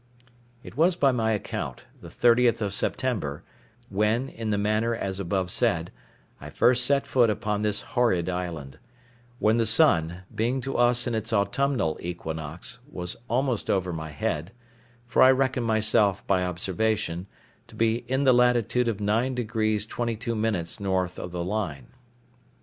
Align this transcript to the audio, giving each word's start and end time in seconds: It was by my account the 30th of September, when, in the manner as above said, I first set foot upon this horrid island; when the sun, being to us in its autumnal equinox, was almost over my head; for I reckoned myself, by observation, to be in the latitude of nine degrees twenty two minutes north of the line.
It 0.63 0.75
was 0.75 0.95
by 0.95 1.11
my 1.11 1.31
account 1.33 1.85
the 1.99 2.07
30th 2.07 2.59
of 2.59 2.73
September, 2.73 3.43
when, 3.89 4.29
in 4.29 4.49
the 4.49 4.57
manner 4.57 4.95
as 4.95 5.19
above 5.19 5.51
said, 5.51 5.91
I 6.39 6.49
first 6.49 6.85
set 6.87 7.05
foot 7.05 7.29
upon 7.29 7.61
this 7.61 7.83
horrid 7.93 8.27
island; 8.27 8.79
when 9.37 9.57
the 9.57 9.67
sun, 9.67 10.23
being 10.33 10.59
to 10.61 10.75
us 10.75 11.05
in 11.05 11.13
its 11.13 11.31
autumnal 11.31 11.99
equinox, 12.01 12.79
was 12.91 13.15
almost 13.29 13.69
over 13.69 13.93
my 13.93 14.09
head; 14.09 14.53
for 15.05 15.21
I 15.21 15.29
reckoned 15.29 15.67
myself, 15.67 16.25
by 16.25 16.43
observation, 16.47 17.27
to 17.67 17.75
be 17.75 17.97
in 18.07 18.23
the 18.23 18.33
latitude 18.33 18.87
of 18.87 18.99
nine 18.99 19.35
degrees 19.35 19.85
twenty 19.85 20.15
two 20.15 20.33
minutes 20.35 20.79
north 20.79 21.19
of 21.19 21.29
the 21.29 21.43
line. 21.43 21.89